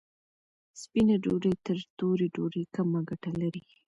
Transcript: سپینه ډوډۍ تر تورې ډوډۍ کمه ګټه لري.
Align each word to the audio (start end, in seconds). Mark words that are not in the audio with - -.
سپینه 0.81 1.15
ډوډۍ 1.23 1.53
تر 1.65 1.77
تورې 1.97 2.27
ډوډۍ 2.35 2.63
کمه 2.75 2.99
ګټه 3.09 3.31
لري. 3.41 3.63